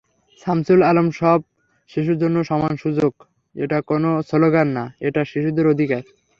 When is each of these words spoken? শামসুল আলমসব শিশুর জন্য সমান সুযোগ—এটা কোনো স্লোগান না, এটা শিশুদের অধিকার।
শামসুল 0.41 0.79
আলমসব 0.83 1.39
শিশুর 1.89 2.17
জন্য 2.17 2.37
সমান 2.49 2.73
সুযোগ—এটা 2.83 3.77
কোনো 3.89 4.09
স্লোগান 4.29 4.67
না, 4.77 4.85
এটা 5.07 5.21
শিশুদের 5.31 5.65
অধিকার। 5.67 6.03